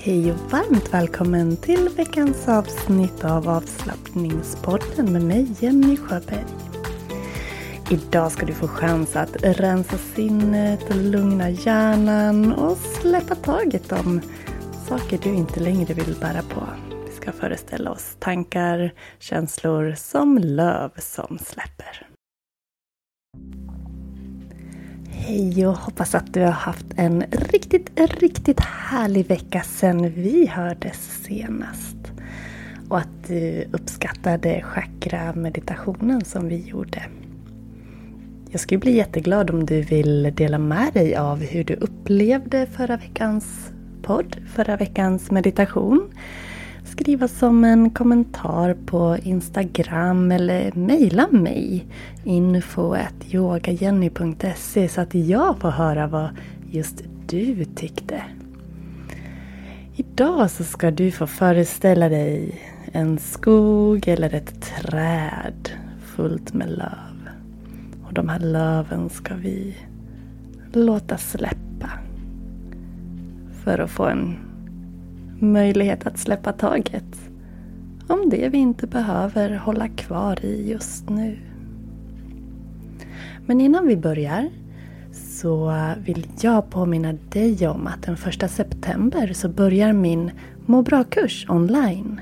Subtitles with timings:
[0.00, 6.44] Hej och varmt välkommen till veckans avsnitt av avslappningspodden med mig Jenny Sjöberg.
[7.90, 14.20] Idag ska du få chans att rensa sinnet, lugna hjärnan och släppa taget om
[14.88, 16.62] saker du inte längre vill bära på.
[17.06, 22.08] Vi ska föreställa oss tankar, känslor som löv som släpper.
[25.28, 27.90] Hej och hoppas att du har haft en riktigt,
[28.20, 31.96] riktigt härlig vecka sedan vi hördes senast.
[32.88, 37.02] Och att du uppskattade chakra-meditationen som vi gjorde.
[38.50, 42.96] Jag skulle bli jätteglad om du vill dela med dig av hur du upplevde förra
[42.96, 43.70] veckans
[44.02, 46.10] podd, förra veckans meditation.
[47.00, 51.86] Skriva som en kommentar på Instagram eller mejla mig
[52.24, 56.28] info.yogajenny.se så att jag får höra vad
[56.70, 58.22] just du tyckte.
[59.96, 62.60] Idag så ska du få föreställa dig
[62.92, 67.28] en skog eller ett träd fullt med löv.
[68.06, 69.76] Och de här löven ska vi
[70.72, 71.90] låta släppa.
[73.64, 74.47] För att få en
[75.38, 77.30] möjlighet att släppa taget
[78.08, 81.38] om det vi inte behöver hålla kvar i just nu.
[83.46, 84.48] Men innan vi börjar
[85.12, 85.74] så
[86.04, 90.30] vill jag påminna dig om att den första september så börjar min
[90.66, 92.20] må bra-kurs online.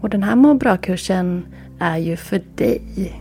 [0.00, 1.46] Och den här må bra-kursen
[1.78, 3.12] är ju för dig.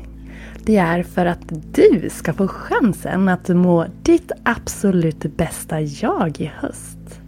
[0.63, 6.51] Det är för att du ska få chansen att må ditt absolut bästa jag i
[6.55, 7.21] höst.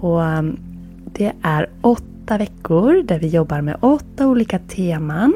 [0.00, 0.20] Och
[1.12, 5.34] det är åtta veckor där vi jobbar med åtta olika teman.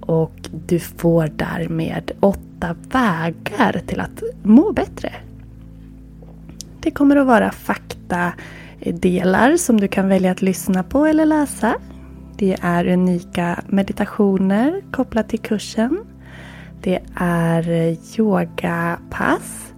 [0.00, 5.12] Och du får därmed åtta vägar till att må bättre.
[6.80, 8.36] Det kommer att vara faktadelar
[9.56, 11.74] som du kan välja att lyssna på eller läsa.
[12.36, 15.98] Det är unika meditationer kopplat till kursen.
[16.82, 19.69] Det är yogapass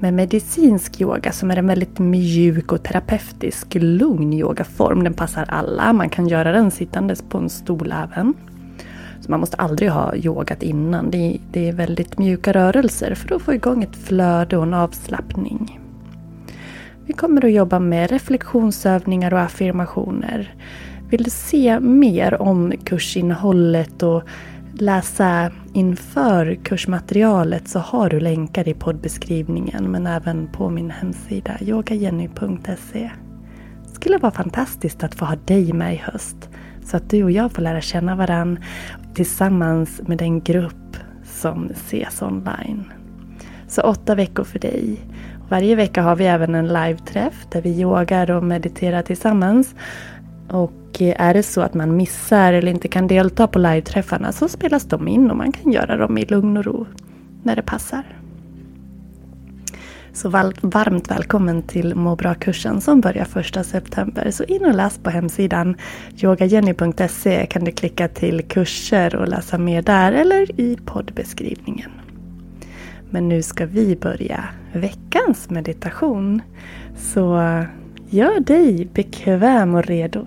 [0.00, 5.04] med medicinsk yoga som är en väldigt mjuk och terapeutisk lugn yogaform.
[5.04, 5.92] Den passar alla.
[5.92, 8.34] Man kan göra den sittandes på en stol även.
[9.20, 11.10] Så man måste aldrig ha yogat innan.
[11.10, 14.74] Det är, det är väldigt mjuka rörelser för att få igång ett flöde och en
[14.74, 15.80] avslappning.
[17.06, 20.54] Vi kommer att jobba med reflektionsövningar och affirmationer.
[21.10, 24.22] Vill du se mer om kursinnehållet och
[24.72, 33.10] läsa inför kursmaterialet så har du länkar i poddbeskrivningen men även på min hemsida yogajenny.se.
[33.88, 36.48] Det skulle vara fantastiskt att få ha dig med i höst
[36.84, 38.62] så att du och jag får lära känna varandra
[39.14, 42.92] tillsammans med den grupp som ses online.
[43.68, 45.00] Så åtta veckor för dig.
[45.48, 49.74] Varje vecka har vi även en live-träff där vi yogar och mediterar tillsammans.
[50.48, 54.84] Och är det så att man missar eller inte kan delta på live-träffarna så spelas
[54.84, 56.86] de in och man kan göra dem i lugn och ro
[57.42, 58.04] när det passar.
[60.12, 60.28] Så
[60.62, 64.30] varmt välkommen till Må bra-kursen som börjar 1 september.
[64.30, 65.76] Så in och läs på hemsidan
[66.22, 71.90] yogajenny.se kan du klicka till kurser och läsa mer där eller i poddbeskrivningen.
[73.10, 76.42] Men nu ska vi börja veckans meditation.
[76.96, 77.42] Så
[78.10, 80.26] gör dig bekväm och redo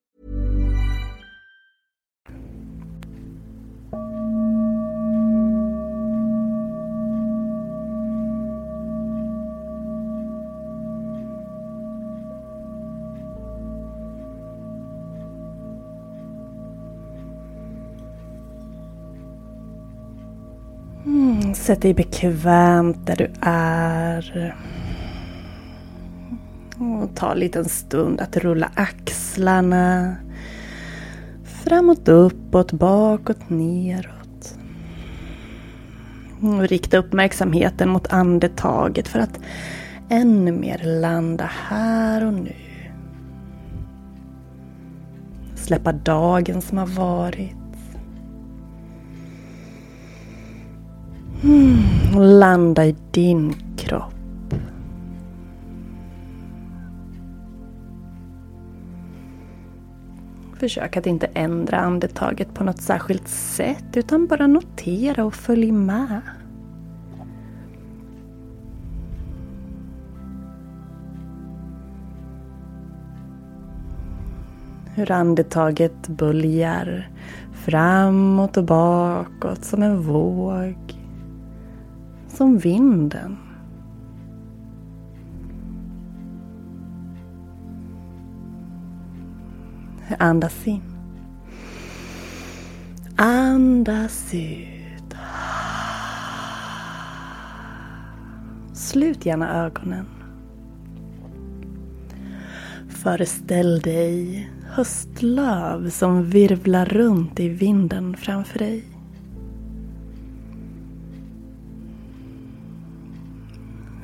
[21.21, 24.55] Mm, sätt dig bekvämt där du är.
[26.77, 30.15] Och ta en liten stund att rulla axlarna.
[31.43, 34.57] Framåt, uppåt, bakåt, neråt.
[36.41, 39.39] Och rikta uppmärksamheten mot andetaget för att
[40.09, 42.55] ännu mer landa här och nu.
[45.55, 47.60] Släppa dagen som har varit.
[51.43, 51.83] Mm,
[52.39, 54.13] landa i din kropp.
[60.59, 66.21] Försök att inte ändra andetaget på något särskilt sätt utan bara notera och följ med.
[74.95, 77.09] Hur andetaget böljar
[77.53, 81.00] framåt och bakåt som en våg.
[82.33, 83.37] Som vinden.
[90.19, 90.81] Andas in.
[93.15, 95.15] Andas ut.
[98.73, 100.05] Slut gärna ögonen.
[102.89, 108.90] Föreställ dig höstlöv som virvlar runt i vinden framför dig.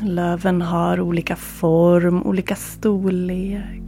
[0.07, 3.81] Löven har olika form, olika storlek,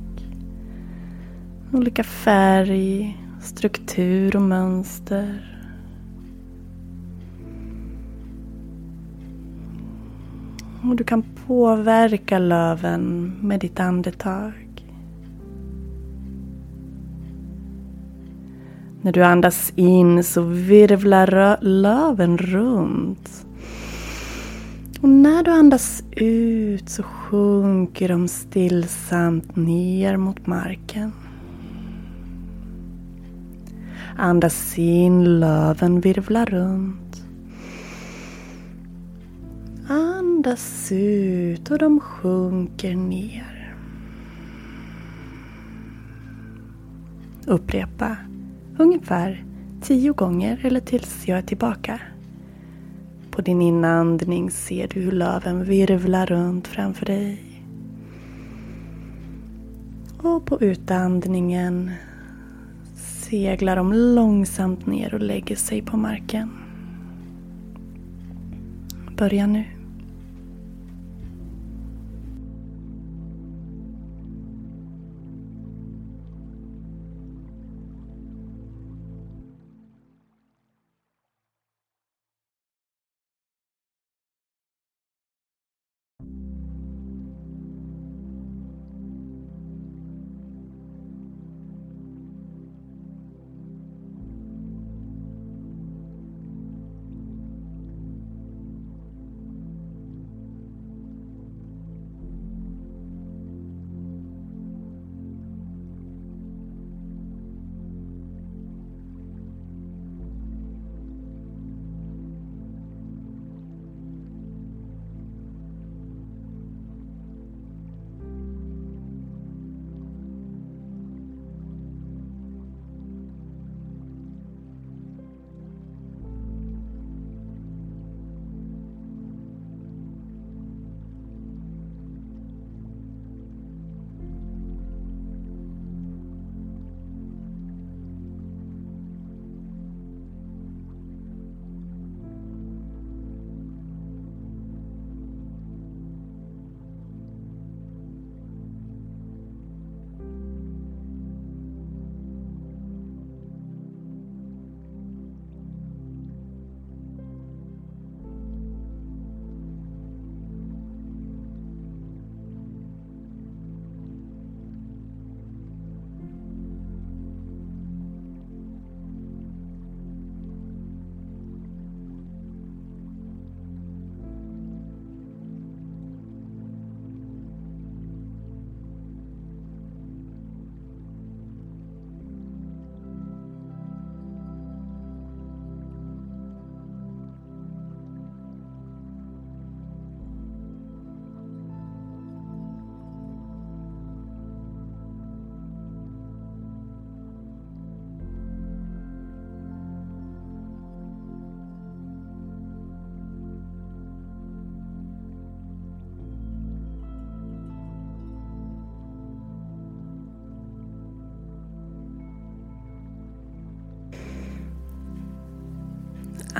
[1.74, 5.60] olika färg, struktur och mönster.
[10.84, 14.86] Och du kan påverka löven med ditt andetag.
[19.02, 23.46] När du andas in så virvlar löven runt
[25.02, 31.12] och när du andas ut så sjunker de stillsamt ner mot marken.
[34.18, 37.24] Andas in, löven virvlar runt.
[39.88, 43.76] Andas ut och de sjunker ner.
[47.48, 48.18] Upprepa
[48.78, 49.46] ungefär
[49.82, 52.00] tio gånger eller tills jag är tillbaka.
[53.40, 57.42] På din inandning ser du hur löven virvlar runt framför dig.
[60.18, 61.92] Och på utandningen
[62.96, 66.50] seglar de långsamt ner och lägger sig på marken.
[69.18, 69.79] Börja nu.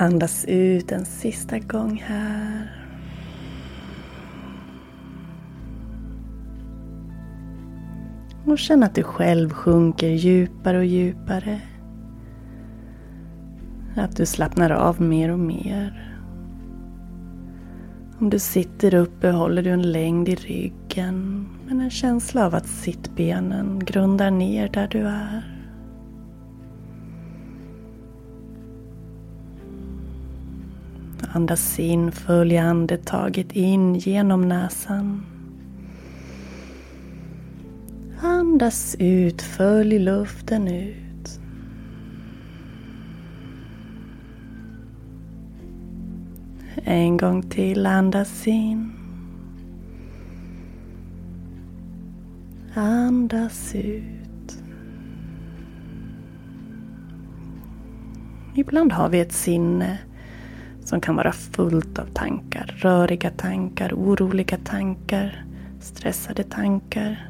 [0.02, 2.72] Andas ut en sista gång här.
[8.46, 11.62] Och känn att du själv sjunker djupare och djupare.
[13.96, 16.18] Att du slappnar av mer och mer.
[18.20, 22.68] Om du sitter upp behåller du en längd i ryggen men en känsla av att
[22.68, 25.59] sittbenen grundar ner där du är.
[31.34, 35.26] Andas in, följ andetaget in genom näsan.
[38.22, 41.40] Andas ut, följ luften ut.
[46.84, 48.92] En gång till, andas in.
[52.76, 54.64] Andas ut.
[58.56, 59.98] Ibland har vi ett sinne
[60.90, 62.76] som kan vara fullt av tankar.
[62.78, 65.46] Röriga tankar, oroliga tankar,
[65.80, 67.30] stressade tankar.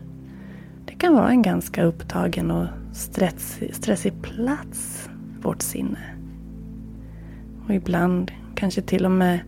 [0.86, 5.10] Det kan vara en ganska upptagen och stressig, stressig plats,
[5.42, 6.00] vårt sinne.
[7.66, 9.40] Och ibland kanske till och med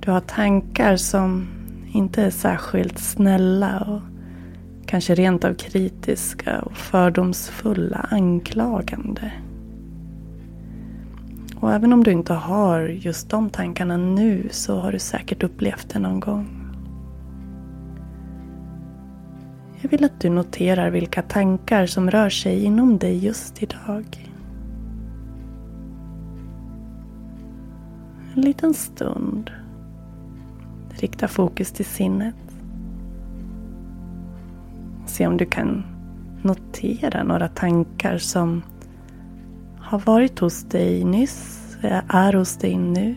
[0.00, 1.48] du har tankar som
[1.92, 4.00] inte är särskilt snälla och
[4.86, 9.32] kanske rent av kritiska och fördomsfulla, anklagande.
[11.60, 15.88] Och även om du inte har just de tankarna nu så har du säkert upplevt
[15.88, 16.60] det någon gång.
[19.80, 24.30] Jag vill att du noterar vilka tankar som rör sig inom dig just idag.
[28.34, 29.50] En liten stund.
[30.90, 32.34] Rikta fokus till sinnet.
[35.06, 35.84] Se om du kan
[36.42, 38.62] notera några tankar som
[39.90, 41.76] har varit hos dig nyss,
[42.08, 43.16] är hos dig nu.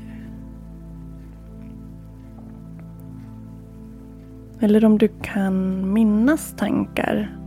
[4.59, 7.37] Eller om du kan minnas tankar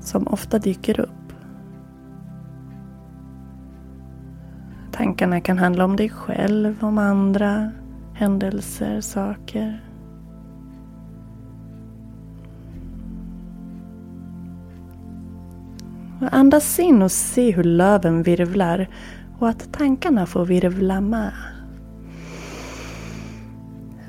[0.00, 1.32] som ofta dyker upp.
[4.92, 7.72] Tankarna kan handla om dig själv, om andra,
[8.14, 9.91] händelser, saker.
[16.30, 18.88] Andas in och se hur löven virvlar
[19.38, 21.32] och att tankarna får virvla med.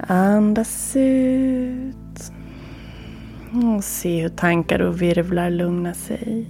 [0.07, 1.95] Andas ut.
[3.75, 6.47] Och se hur tankar och virvlar lugnar sig.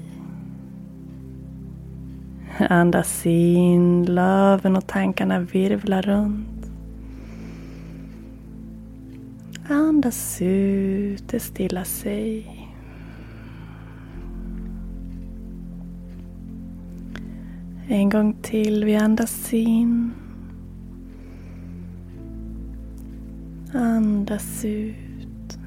[2.70, 6.72] Andas in, löven och tankarna virvlar runt.
[9.70, 12.63] Andas ut, det stillar sig.
[17.94, 18.86] En gång till.
[18.86, 20.12] Vi andas in.
[23.74, 25.58] Andas ut.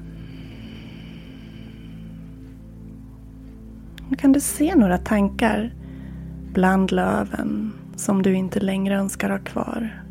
[4.17, 5.73] kan du se några tankar
[6.53, 10.03] bland löven som du inte längre önskar ha kvar.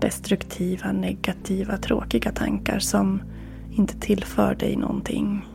[0.00, 3.22] Destruktiva, negativa, tråkiga tankar som
[3.70, 5.46] inte tillför dig någonting.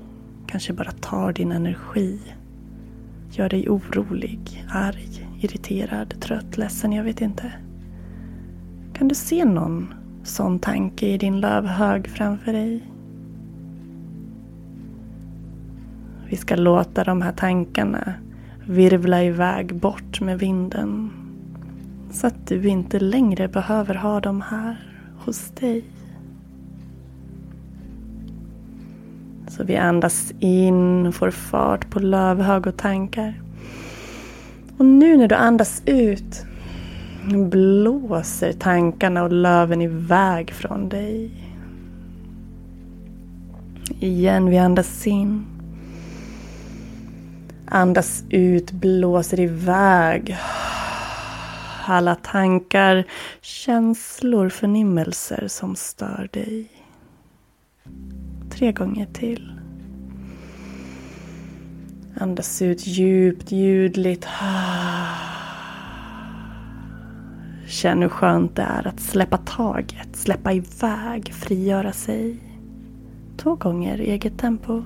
[0.48, 2.20] Kanske bara tar din energi.
[3.32, 7.54] Gör dig orolig, arg, irriterad, trött, ledsen, jag vet inte.
[8.94, 12.84] Kan du se någon sån tanke i din lövhög framför dig?
[16.30, 18.14] Vi ska låta de här tankarna
[18.68, 21.12] virvla iväg bort med vinden.
[22.12, 24.76] Så att du inte längre behöver ha dem här
[25.26, 25.84] hos dig.
[29.58, 33.42] Så vi andas in och får fart på lövhög och tankar.
[34.78, 36.46] Och nu när du andas ut
[37.52, 41.32] blåser tankarna och löven iväg från dig.
[44.00, 45.46] Igen, vi andas in.
[47.66, 50.38] Andas ut, blåser iväg.
[51.86, 53.04] Alla tankar,
[53.42, 56.81] känslor, förnimmelser som stör dig.
[58.62, 59.52] Tre gånger till.
[62.20, 64.28] Andas ut djupt, ljudligt.
[67.68, 72.38] Känn hur skönt det är att släppa taget, släppa iväg, frigöra sig.
[73.38, 74.84] Två gånger i eget tempo.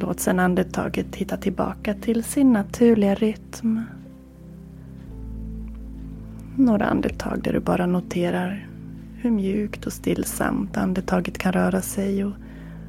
[0.00, 3.80] Låt sedan andetaget hitta tillbaka till sin naturliga rytm.
[6.56, 8.68] Några andetag där du bara noterar
[9.16, 12.32] hur mjukt och stillsamt andetaget kan röra sig och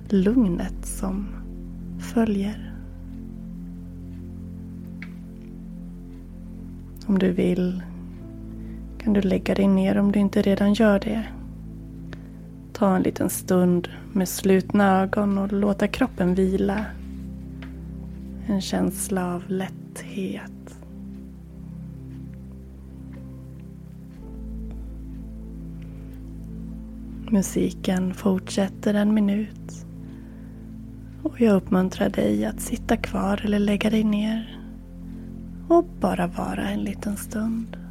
[0.09, 1.27] lugnet som
[1.99, 2.73] följer.
[7.05, 7.83] Om du vill
[8.97, 11.23] kan du lägga dig ner om du inte redan gör det.
[12.73, 16.85] Ta en liten stund med slutna ögon och låta kroppen vila.
[18.47, 20.51] En känsla av lätthet.
[27.29, 29.85] Musiken fortsätter en minut.
[31.23, 34.59] Och jag uppmuntrar dig att sitta kvar eller lägga dig ner
[35.67, 37.82] och bara vara en liten stund.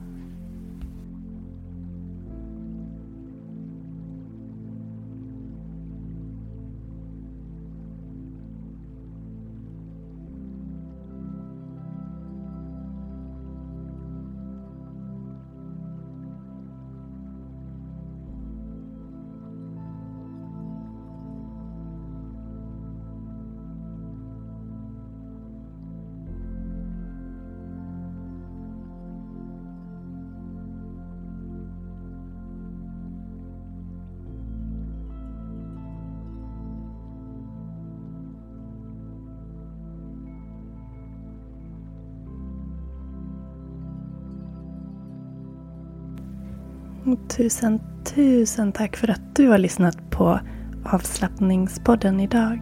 [47.16, 50.40] Tusen, tusen tack för att du har lyssnat på
[50.84, 52.60] avslappningspodden idag.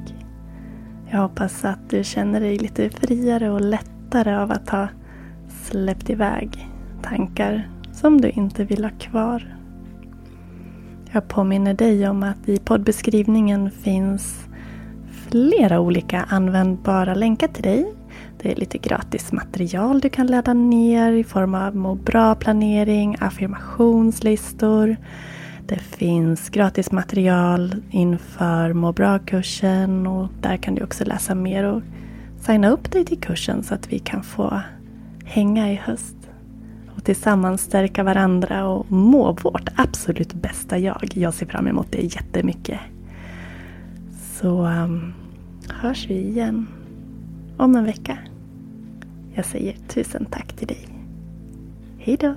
[1.10, 4.88] Jag hoppas att du känner dig lite friare och lättare av att ha
[5.48, 6.68] släppt iväg
[7.02, 9.56] tankar som du inte vill ha kvar.
[11.12, 14.48] Jag påminner dig om att i poddbeskrivningen finns
[15.10, 17.94] flera olika användbara länkar till dig
[18.42, 24.96] det är lite gratis material du kan ladda ner i form av må bra-planering, affirmationslistor.
[25.66, 31.83] Det finns gratis material inför må bra-kursen och där kan du också läsa mer och
[32.40, 34.61] signa upp dig till kursen så att vi kan få
[35.24, 36.16] hänga i höst.
[36.96, 41.09] Och tillsammans stärka varandra och må vårt absolut bästa jag.
[41.14, 42.81] Jag ser fram emot det jättemycket.
[44.40, 45.12] Så um,
[45.68, 46.66] hörs vi igen
[47.57, 48.18] om en vecka.
[49.35, 50.88] Jag säger tusen tack till dig.
[51.99, 52.35] Hejdå!